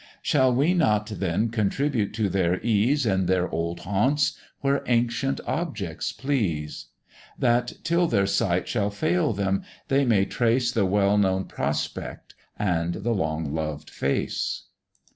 Shall 0.23 0.51
we 0.51 0.73
not 0.73 1.05
then 1.05 1.49
contribute 1.49 2.11
to 2.15 2.27
their 2.27 2.59
ease, 2.61 3.05
In 3.05 3.27
their 3.27 3.47
old 3.47 3.81
haunts, 3.81 4.35
where 4.61 4.81
ancient 4.87 5.39
objects 5.45 6.11
please? 6.11 6.87
That, 7.37 7.73
till 7.83 8.07
their 8.07 8.25
sight 8.25 8.67
shall 8.67 8.89
fail 8.89 9.31
them, 9.31 9.61
they 9.89 10.03
may 10.03 10.25
trace 10.25 10.71
The 10.71 10.87
well 10.87 11.19
known 11.19 11.45
prospect 11.45 12.33
and 12.57 12.95
the 12.95 13.13
long 13.13 13.53
loved 13.53 13.91
face. 13.91 14.63